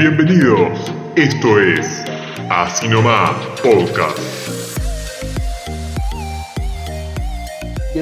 [0.00, 2.02] Bienvenidos, esto es
[2.48, 3.32] Así Nomás
[3.62, 4.39] Podcast.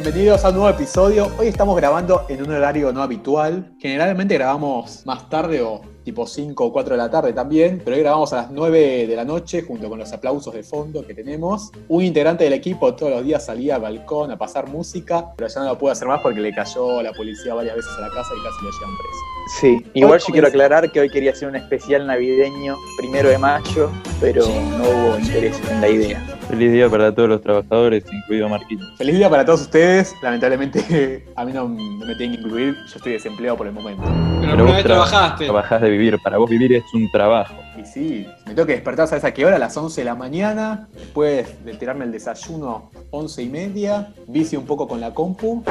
[0.00, 1.28] Bienvenidos a un nuevo episodio.
[1.40, 3.74] Hoy estamos grabando en un horario no habitual.
[3.80, 8.02] Generalmente grabamos más tarde o tipo 5 o 4 de la tarde también, pero hoy
[8.02, 11.72] grabamos a las 9 de la noche junto con los aplausos de fondo que tenemos.
[11.88, 15.62] Un integrante del equipo todos los días salía al balcón a pasar música, pero ya
[15.62, 18.30] no lo pude hacer más porque le cayó la policía varias veces a la casa
[18.40, 19.20] y casi lo llevan preso.
[19.60, 23.90] Sí, igual yo quiero aclarar que hoy quería hacer un especial navideño primero de mayo,
[24.20, 26.27] pero no hubo interés en la idea.
[26.48, 28.82] Feliz día para todos los trabajadores, incluido Marquito.
[28.96, 30.14] Feliz día para todos ustedes.
[30.22, 34.02] Lamentablemente a mí no, no me tienen que incluir, yo estoy desempleado por el momento.
[34.40, 35.44] Pero, Pero vos vez tra- trabajaste.
[35.44, 37.54] Trabajás de vivir, para vos vivir es un trabajo.
[37.92, 39.56] Sí, me tengo que despertar, ¿sabes a qué hora?
[39.56, 44.60] A las 11 de la mañana, después de tirarme el desayuno, 11 y media, vicio
[44.60, 45.64] un poco con la compu.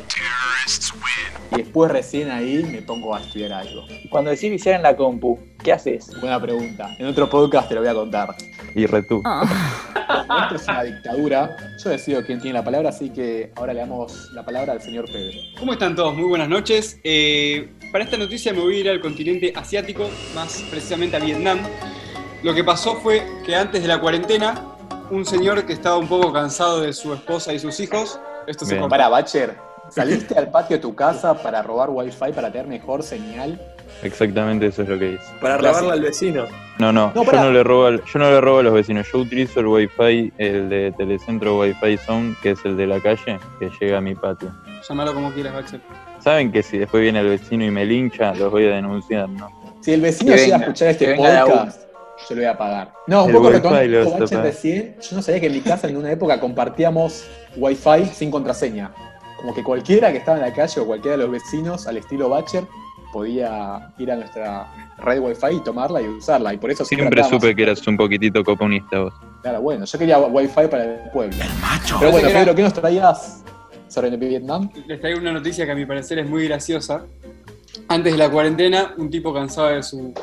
[1.52, 3.84] Y después recién ahí me pongo a estudiar algo.
[4.10, 6.10] Cuando decís viciar en la compu, ¿qué haces?
[6.20, 6.95] Buena pregunta.
[6.98, 8.36] En otro podcast te lo voy a contar.
[8.73, 9.22] Y retú.
[10.44, 11.56] Esto es una dictadura.
[11.84, 15.06] Yo decido quién tiene la palabra, así que ahora le damos la palabra al señor
[15.06, 15.40] Pedro.
[15.60, 16.16] ¿Cómo están todos?
[16.16, 17.00] Muy buenas noches.
[17.04, 21.60] Eh, para esta noticia me voy a ir al continente asiático, más precisamente a Vietnam.
[22.44, 24.62] Lo que pasó fue que antes de la cuarentena,
[25.10, 28.76] un señor que estaba un poco cansado de su esposa y sus hijos, esto se.
[28.88, 29.56] Para, Bacher,
[29.90, 33.60] ¿saliste al patio de tu casa para robar wifi para tener mejor señal?
[34.04, 35.24] Exactamente eso es lo que hice.
[35.42, 36.46] Para robarle al vecino.
[36.78, 39.08] No, no, No, yo, no le robo al- yo no le robo a los vecinos.
[39.12, 43.40] Yo utilizo el wifi, el de Telecentro Wi-Fi Zone, que es el de la calle,
[43.58, 44.52] que llega a mi patio.
[44.88, 45.82] Llámalo como quieras, Bacher.
[46.20, 49.50] Saben que si después viene el vecino y me lincha, los voy a denunciar, ¿no?
[49.82, 51.87] Si el vecino llega a escuchar este podcast,
[52.30, 52.94] yo lo voy a pagar.
[53.08, 54.96] No, un El poco retomando recién.
[55.02, 58.92] Yo no sabía que en mi casa en una época compartíamos wifi sin contraseña.
[59.38, 62.28] Como que cualquiera que estaba en la calle o cualquiera de los vecinos al estilo
[62.30, 62.64] Bacher
[63.14, 64.67] podía ir a nuestra
[64.98, 66.54] red wifi y tomarla y usarla.
[66.54, 69.14] Y por eso siempre, supe que eras un poquitito comunista vos.
[69.42, 71.38] Claro, bueno, yo quería wifi para el pueblo.
[71.99, 73.44] Pero bueno, Pedro, ¿qué nos traías
[73.88, 74.70] sobre Vietnam?
[74.88, 77.05] Les traigo una noticia que a mi parecer es muy graciosa.
[77.88, 80.14] Antes de la cuarentena, un tipo cansado de su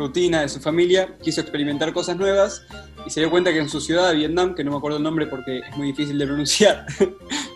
[0.00, 2.64] rutina, de su familia, quiso experimentar cosas nuevas
[3.06, 5.26] y se dio cuenta que en su ciudad, Vietnam, que no me acuerdo el nombre
[5.26, 6.86] porque es muy difícil de pronunciar,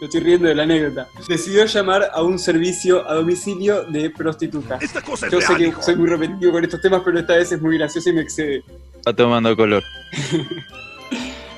[0.01, 4.81] me estoy riendo de la anécdota, decidió llamar a un servicio a domicilio de prostitutas.
[5.31, 8.11] Yo sé que soy muy repetitivo con estos temas, pero esta vez es muy gracioso
[8.11, 8.63] y me excede.
[9.07, 9.83] Va tomando color.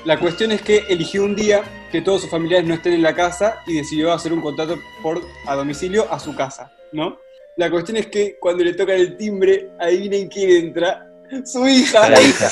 [0.05, 3.13] La cuestión es que eligió un día que todos sus familiares no estén en la
[3.13, 7.17] casa y decidió hacer un contrato por, a domicilio a su casa, ¿no?
[7.57, 11.03] La cuestión es que cuando le tocan el timbre, adivinen quién entra.
[11.43, 12.09] Su hija.
[12.09, 12.49] La hija.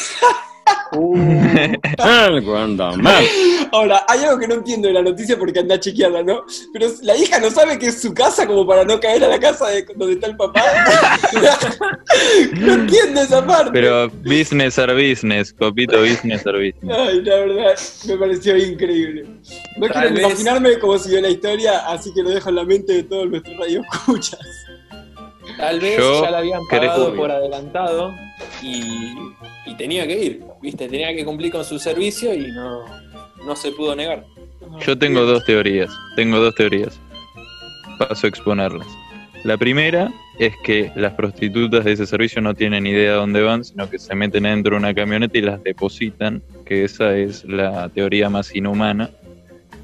[1.99, 3.23] Algo anda mal.
[3.71, 6.43] Ahora, hay algo que no entiendo de la noticia porque anda a chequearla, ¿no?
[6.73, 9.39] Pero la hija no sabe que es su casa como para no caer a la
[9.39, 10.63] casa de donde está el papá.
[12.57, 13.71] no entiendo esa parte.
[13.73, 16.97] Pero business are business, copito business are business.
[16.97, 17.75] Ay, la verdad,
[18.07, 19.25] me pareció increíble.
[19.77, 22.63] No Tal quiero vez- imaginarme cómo siguió la historia, así que lo dejo en la
[22.63, 24.39] mente de todos nuestros radioescuchas.
[25.57, 28.13] Tal vez Yo ya la habían pagado por adelantado
[28.61, 29.13] y,
[29.65, 30.87] y tenía que ir, ¿viste?
[30.87, 32.83] Tenía que cumplir con su servicio y no,
[33.45, 34.25] no se pudo negar.
[34.85, 35.89] Yo tengo dos teorías.
[36.15, 36.99] Tengo dos teorías.
[37.97, 38.87] Paso a exponerlas.
[39.43, 43.63] La primera es que las prostitutas de ese servicio no tienen idea de dónde van,
[43.63, 47.87] sino que se meten dentro de una camioneta y las depositan, que esa es la
[47.89, 49.11] teoría más inhumana.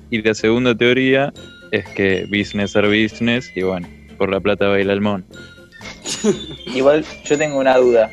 [0.10, 1.32] Y la segunda teoría
[1.72, 5.24] es que business are business y bueno, por la plata baila el mono.
[6.68, 8.12] Igual yo tengo una duda.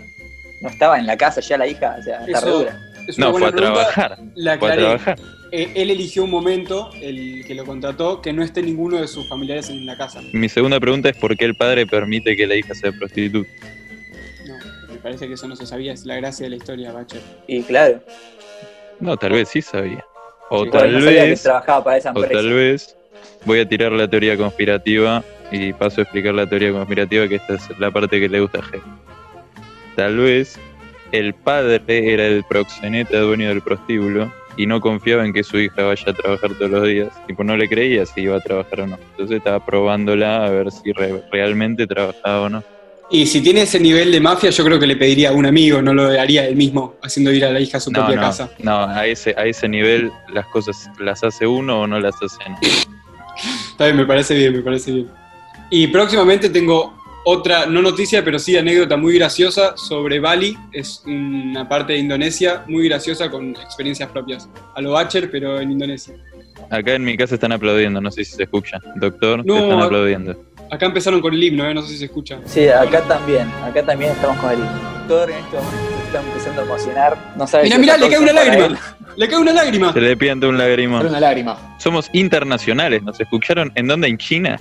[0.61, 1.97] ¿No estaba en la casa ya la hija?
[1.99, 2.81] O sea, está dura.
[3.07, 4.19] Es una No, fue buena a pregunta, trabajar.
[4.35, 4.83] La Fue a aclaré.
[4.83, 5.19] trabajar.
[5.51, 9.27] Eh, él eligió un momento, el que lo contrató, que no esté ninguno de sus
[9.29, 10.21] familiares en la casa.
[10.33, 13.49] Mi segunda pregunta es por qué el padre permite que la hija sea prostituta.
[14.47, 14.57] No,
[14.93, 17.23] me parece que eso no se sabía, es la gracia de la historia, Bacher.
[17.47, 18.03] Y claro,
[19.01, 20.05] No, tal vez sí sabía.
[20.51, 22.35] O Sí, tal no sabía que vez trabajaba para esa O empresa.
[22.43, 22.97] tal vez
[23.47, 27.55] voy a tirar la teoría conspirativa y paso a explicar la teoría conspirativa, que esta
[27.55, 28.81] es la parte que le gusta a G.
[29.97, 30.59] Tal vez
[31.13, 35.83] el padre era el proxeneta dueño del prostíbulo y no confiaba en que su hija
[35.85, 37.09] vaya a trabajar todos los días.
[37.27, 38.99] Tipo, no le creía si iba a trabajar o no.
[39.13, 42.65] Entonces estaba probándola a ver si re- realmente trabajaba o no.
[43.11, 45.81] Y si tiene ese nivel de mafia, yo creo que le pediría a un amigo,
[45.81, 48.21] no lo haría él mismo, haciendo ir a la hija a su No, propia no,
[48.23, 48.51] casa.
[48.59, 52.37] no, a ese, a ese nivel las cosas las hace uno o no las hace
[52.51, 52.59] no.
[53.71, 55.09] Está bien, me parece bien, me parece bien.
[55.71, 60.57] Y próximamente tengo otra, no noticia, pero sí anécdota muy graciosa sobre Bali.
[60.73, 64.49] Es una parte de Indonesia muy graciosa con experiencias propias.
[64.75, 66.15] A lo Bacher, pero en Indonesia.
[66.71, 68.79] Acá en mi casa están aplaudiendo, no sé si se escucha.
[68.97, 70.45] Doctor, No, te están aplaudiendo.
[70.71, 71.75] Acá empezaron con el himno, ¿eh?
[71.75, 72.39] no sé si se escucha.
[72.45, 73.49] Sí, acá también.
[73.63, 74.59] Acá también estamos con el.
[74.59, 77.19] doctor en este momento se está empezando a emocionar.
[77.37, 78.81] No sabe Mirá, si mirá, le cae una lágrima.
[79.17, 79.93] Le cae una lágrima.
[79.93, 81.07] Se le pianta un lagrimón.
[81.07, 81.77] una lágrima.
[81.79, 83.73] Somos internacionales, ¿nos escucharon?
[83.75, 84.09] ¿En dónde?
[84.09, 84.61] ¿En China?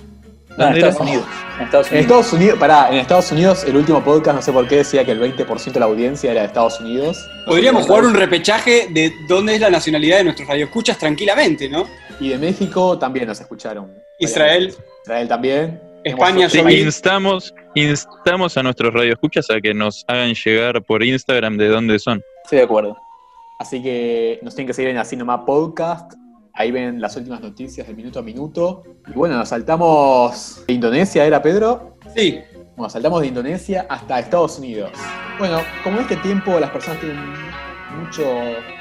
[0.58, 0.76] No, en.
[0.76, 1.24] Estados Unidos.
[1.58, 2.04] En Estados En Unidos.
[2.04, 5.12] Estados Unidos, pará, en Estados Unidos, el último podcast, no sé por qué, decía que
[5.12, 7.30] el 20% de la audiencia era de Estados Unidos.
[7.46, 11.86] Podríamos jugar un repechaje de dónde es la nacionalidad de nuestros radioescuchas tranquilamente, ¿no?
[12.20, 13.92] Y de México también nos escucharon.
[14.18, 14.74] Israel.
[15.04, 15.80] Israel también.
[16.04, 21.68] España, Sí, instamos, instamos a nuestros radioescuchas a que nos hagan llegar por Instagram de
[21.68, 22.22] dónde son.
[22.44, 22.96] Estoy de acuerdo.
[23.58, 26.12] Así que nos tienen que seguir en Así Nomás Podcast.
[26.58, 28.82] Ahí ven las últimas noticias de minuto a minuto.
[29.06, 31.96] Y bueno, nos saltamos de Indonesia, ¿era Pedro?
[32.16, 32.40] Sí,
[32.76, 34.90] Bueno, saltamos de Indonesia hasta Estados Unidos.
[35.38, 37.16] Bueno, como en este tiempo las personas tienen
[38.00, 38.26] muchos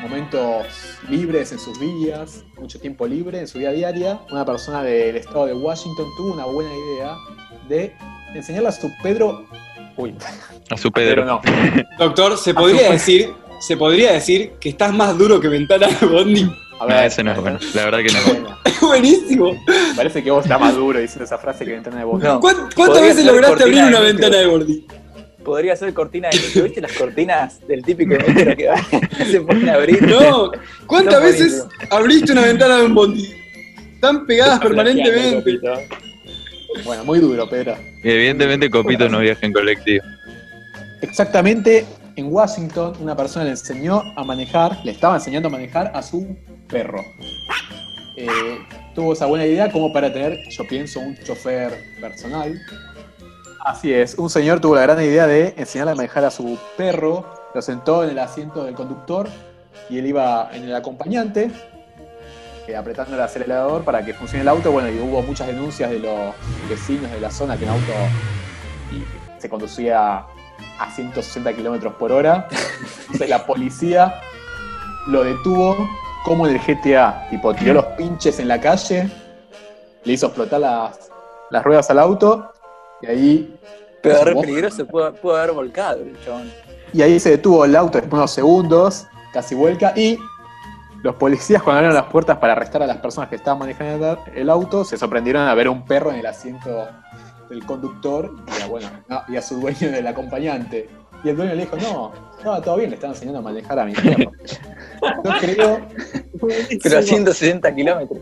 [0.01, 0.65] momentos
[1.07, 5.45] libres en sus vidas, mucho tiempo libre en su vida diaria, una persona del estado
[5.45, 7.15] de Washington tuvo una buena idea
[7.69, 7.95] de
[8.33, 9.45] enseñarle a su Pedro...
[9.97, 10.15] Uy,
[10.71, 11.25] A su Pedro Pedro.
[11.25, 11.41] no.
[11.99, 16.51] doctor, se podría decir, se podría decir que estás más duro que ventana de Bondi.
[16.79, 17.59] A No, ese no es bueno.
[17.73, 18.19] La verdad que no.
[18.33, 19.63] Bueno, Buenísimo.
[19.95, 22.21] parece que vos estás más duro diciendo esa frase que ventana de voz.
[22.21, 22.39] No.
[22.39, 24.85] ¿Cuán- ¿Cuántas veces lograste abrir una ventana de Bondi?
[25.43, 26.63] Podría ser cortina de micro.
[26.65, 28.85] ¿Viste las cortinas del típico micro que va-
[29.25, 30.01] se pone a abrir?
[30.03, 30.51] No,
[30.85, 33.33] ¿cuántas No, veces abriste una ventana de un Bondi?
[33.95, 35.59] Están pegadas permanentemente.
[36.83, 37.75] Bueno, muy duro, Pedro.
[38.03, 40.05] Evidentemente Copito no viaja en colectivo.
[41.01, 41.85] Exactamente,
[42.17, 46.35] en Washington una persona le enseñó a manejar, le estaba enseñando a manejar a su
[46.67, 46.99] perro.
[48.17, 48.57] Eh,
[48.95, 51.71] tuvo esa buena idea como para tener, yo pienso, un chofer
[52.01, 52.59] personal.
[53.63, 57.25] Así es, un señor tuvo la gran idea de enseñarle a manejar a su perro,
[57.53, 59.29] lo sentó en el asiento del conductor
[59.87, 61.51] y él iba en el acompañante,
[62.67, 64.71] eh, apretando el acelerador para que funcione el auto.
[64.71, 66.33] Bueno, y hubo muchas denuncias de los
[66.67, 67.93] vecinos de la zona que el auto
[69.37, 70.25] se conducía
[70.79, 72.47] a 160 kilómetros por hora.
[73.01, 74.21] Entonces la policía
[75.07, 75.75] lo detuvo
[76.23, 77.27] como en el GTA.
[77.29, 79.09] Tipo, tiró los pinches en la calle,
[80.03, 81.09] le hizo explotar las,
[81.49, 82.51] las ruedas al auto
[83.01, 83.59] y ahí,
[84.01, 86.51] Pero re peligroso, pudo, pudo haber volcado el chabón.
[86.93, 90.17] y ahí se detuvo el auto después de unos segundos, casi vuelca, y
[91.03, 94.49] los policías cuando abrieron las puertas para arrestar a las personas que estaban manejando el
[94.49, 96.87] auto, se sorprendieron a ver un perro en el asiento
[97.49, 100.89] del conductor y a, bueno, no, y a su dueño del acompañante.
[101.23, 102.13] Y el dueño le dijo, no,
[102.43, 104.31] no, todo bien, le están enseñando a manejar a mi perro.
[105.23, 105.87] Yo creo...
[106.83, 108.19] Pero a 160 kilómetros.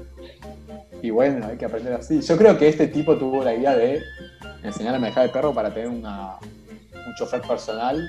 [1.02, 2.22] Y bueno, hay que aprender así.
[2.22, 4.02] Yo creo que este tipo tuvo la idea de
[4.64, 6.38] enseñar a manejar el perro para tener una,
[6.94, 8.02] un chofer personal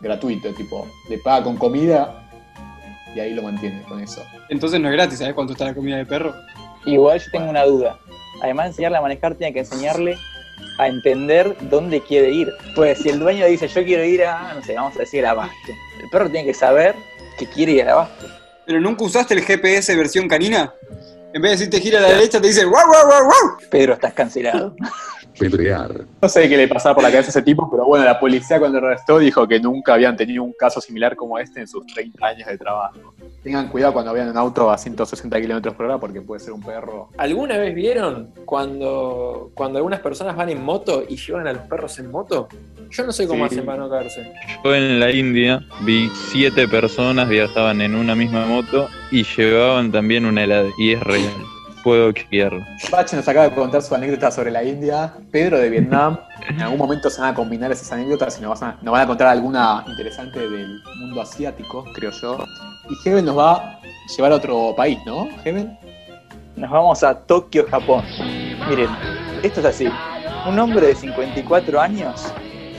[0.00, 2.28] gratuito, tipo, le paga con comida
[3.14, 4.24] y ahí lo mantiene con eso.
[4.48, 6.34] Entonces no es gratis, ¿sabes cuánto está la comida de perro?
[6.86, 7.98] Igual yo tengo una duda.
[8.42, 10.16] Además de enseñarle a manejar, tiene que enseñarle
[10.78, 12.52] a entender dónde quiere ir.
[12.74, 15.32] Pues si el dueño dice yo quiero ir a, no sé, vamos a decir al
[15.32, 15.72] abasto.
[16.02, 16.94] El perro tiene que saber
[17.38, 18.26] que quiere ir al abasto.
[18.66, 20.74] ¿Pero nunca usaste el GPS versión canina?
[21.32, 23.68] En vez de decirte gira a la derecha, te dice ¡Wow, wow, wow, wow!
[23.70, 24.74] Pedro, estás cancelado.
[25.38, 26.04] Pedrear.
[26.22, 28.58] No sé qué le pasaba por la cabeza a ese tipo, pero bueno, la policía
[28.58, 31.86] cuando lo arrestó dijo que nunca habían tenido un caso similar como este en sus
[31.86, 33.14] 30 años de trabajo.
[33.42, 36.62] Tengan cuidado cuando vean un auto a 160 kilómetros por hora porque puede ser un
[36.62, 37.08] perro.
[37.16, 41.98] ¿Alguna vez vieron cuando, cuando algunas personas van en moto y llevan a los perros
[41.98, 42.48] en moto?
[42.90, 43.54] Yo no sé cómo Sí.
[43.54, 44.32] hacen para no caerse.
[44.64, 50.24] Yo en la India vi siete personas viajaban en una misma moto y llevaban también
[50.26, 50.68] una helada.
[50.78, 51.32] Y es real.
[51.88, 52.12] Puedo.
[52.90, 55.14] Pache nos acaba de contar su anécdota sobre la India.
[55.30, 56.18] Pedro de Vietnam.
[56.46, 59.00] En algún momento se van a combinar esas anécdotas y nos van a, nos van
[59.00, 62.44] a contar alguna interesante del mundo asiático, creo yo.
[62.90, 63.80] Y Heaven nos va a
[64.14, 65.30] llevar a otro país, ¿no?
[65.44, 65.78] Heaven.
[66.56, 68.04] Nos vamos a Tokio, Japón.
[68.68, 68.90] Miren,
[69.42, 69.88] esto es así.
[70.46, 72.30] Un hombre de 54 años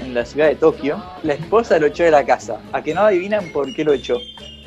[0.06, 2.62] en la ciudad de Tokio, la esposa lo echó de la casa.
[2.74, 4.18] A que no adivinan por qué lo echó.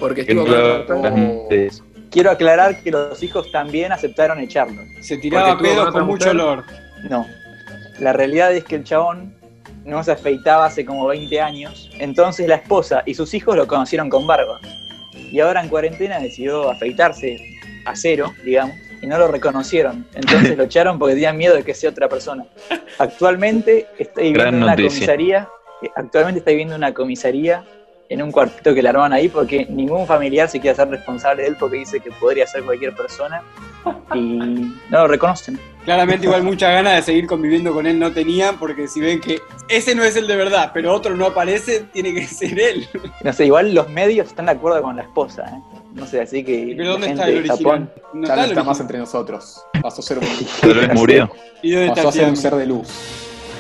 [0.01, 0.45] Porque estuvo
[0.89, 4.83] con Quiero aclarar que los hijos también aceptaron echarlo.
[5.01, 6.41] Se tiraba Porque estuvo pedo con con mucho mujer.
[6.41, 6.65] olor.
[7.09, 7.27] No.
[7.99, 9.35] La realidad es que el chabón
[9.85, 11.91] no se afeitaba hace como 20 años.
[11.99, 14.61] Entonces la esposa y sus hijos lo conocieron con barba.
[15.15, 17.39] Y ahora en cuarentena decidió afeitarse
[17.87, 20.07] a cero, digamos, y no lo reconocieron.
[20.15, 22.45] Entonces lo echaron porque tenían miedo de que sea otra persona.
[22.99, 25.49] Actualmente está viviendo en una comisaría.
[25.97, 27.65] Actualmente está viviendo en una comisaría
[28.13, 31.49] en un cuartito que le armaban ahí porque ningún familiar se quiere hacer responsable de
[31.49, 33.43] él porque dice que podría ser cualquier persona
[34.15, 34.19] y
[34.91, 35.59] no lo reconocen.
[35.85, 39.41] Claramente igual muchas ganas de seguir conviviendo con él no tenían, porque si ven que
[39.69, 42.87] ese no es el de verdad, pero otro no aparece, tiene que ser él.
[43.25, 45.61] No sé, igual los medios están de acuerdo con la esposa, ¿eh?
[45.95, 46.75] No sé, así que.
[46.77, 47.59] ¿Pero dónde está el original?
[47.59, 49.63] Japón- No Ya no el está más entre nosotros.
[49.83, 51.29] Pasó a ser un, murió.
[51.63, 52.89] ¿Y dónde pasó está a ser un ser de luz.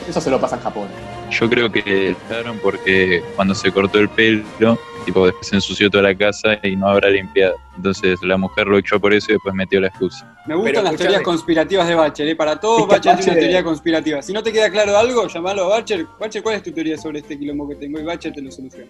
[0.09, 0.89] Eso se lo pasa en Japón.
[1.31, 5.89] Yo creo que le echaron porque cuando se cortó el pelo, tipo después se ensució
[5.91, 7.55] toda la casa y no habrá limpiado.
[7.77, 10.27] Entonces la mujer lo echó por eso y después metió la excusa.
[10.47, 10.97] Me gustan Pero las escuchame.
[11.09, 12.37] teorías conspirativas de Bacher, ¿eh?
[12.37, 14.23] Para todos, Es que Bacher tiene una Bacher- teoría conspirativa.
[14.23, 16.07] Si no te queda claro algo, llamalo a Bacher.
[16.21, 17.99] Bacher, ¿cuál es tu teoría sobre este quilombo que tengo?
[17.99, 18.87] Y Bacher te lo soluciona.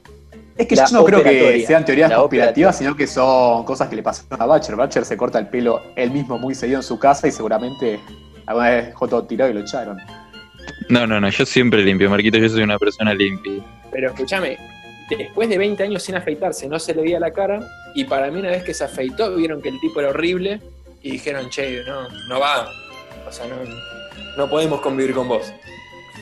[0.56, 3.88] Es que La yo no creo que sean teorías La conspirativas, sino que son cosas
[3.88, 4.74] que le pasaron a Batcher.
[4.76, 8.00] Batcher se corta el pelo él mismo muy seguido en su casa y seguramente
[8.46, 9.98] alguna vez dejó todo tirado y lo echaron.
[10.88, 13.62] No, no, no, yo siempre limpio, Marquito, yo soy una persona limpia.
[13.90, 14.58] Pero escúchame,
[15.10, 17.60] después de 20 años sin afeitarse, no se le veía la cara.
[17.94, 20.60] Y para mí, una vez que se afeitó, vieron que el tipo era horrible.
[21.02, 22.68] Y dijeron, che, no, no va.
[23.26, 23.56] O sea, no,
[24.36, 25.52] no podemos convivir con vos.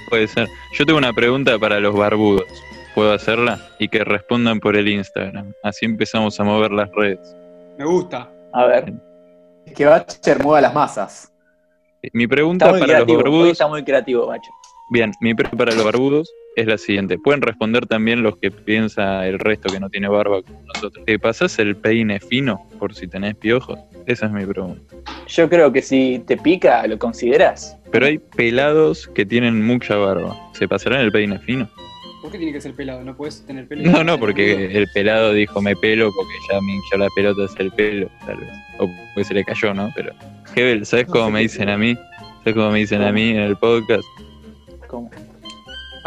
[0.08, 0.48] Puede ser.
[0.72, 2.46] Yo tengo una pregunta para los barbudos.
[2.94, 3.60] ¿Puedo hacerla?
[3.78, 5.52] Y que respondan por el Instagram.
[5.62, 7.36] Así empezamos a mover las redes.
[7.78, 8.28] Me gusta.
[8.52, 8.92] A ver,
[9.66, 11.29] Es que Batcher mueva las masas.
[12.12, 13.18] Mi pregunta para los creativo.
[13.18, 13.52] Barbudos.
[13.52, 14.50] está muy creativo, macho.
[14.92, 17.16] Bien, mi pregunta para los barbudos es la siguiente.
[17.16, 21.04] Pueden responder también los que piensa el resto que no tiene barba como nosotros.
[21.04, 23.78] ¿Te pasás el peine fino por si tenés piojos?
[24.06, 24.82] Esa es mi pregunta.
[25.28, 27.76] Yo creo que si te pica, ¿lo consideras?
[27.92, 30.36] Pero hay pelados que tienen mucha barba.
[30.54, 31.68] ¿Se pasarán el peine fino?
[32.20, 33.02] ¿Por qué tiene que ser pelado?
[33.02, 33.90] ¿No puedes tener pelo?
[33.90, 37.62] No, no, porque el pelado dijo me pelo porque ya me hinchó la pelota hacer
[37.62, 38.50] el pelo, tal vez.
[38.78, 39.90] O porque se le cayó, ¿no?
[39.94, 40.12] Pero,
[40.54, 41.96] Hebel, ¿sabes No cómo me dicen a mí?
[42.38, 44.04] ¿Sabes cómo me dicen a mí en el podcast?
[44.86, 45.10] ¿Cómo?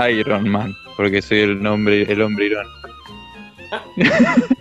[0.10, 2.90] Iron Man, porque soy el nombre, el hombre irónico.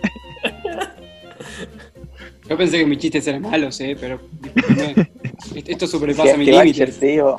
[2.49, 3.95] Yo pensé que mis chistes eran malos, ¿eh?
[3.99, 5.09] Pero discúlpenme.
[5.55, 6.79] Esto sobrepasa Si mis es que límites.
[6.79, 7.37] Batcher, te digo,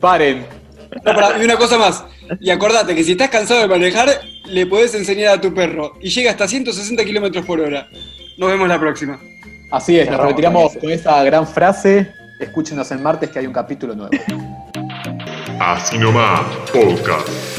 [0.00, 0.44] Paren.
[1.04, 2.04] No, y una cosa más.
[2.40, 4.08] Y acordate que si estás cansado de manejar,
[4.46, 5.94] le podés enseñar a tu perro.
[6.00, 7.88] Y llega hasta 160 kilómetros por hora.
[8.38, 9.20] Nos vemos la próxima.
[9.70, 12.12] Así es, nos retiramos con esa gran frase.
[12.38, 14.10] Escúchenos el martes que hay un capítulo nuevo.
[15.58, 17.55] Así nomás, podcast.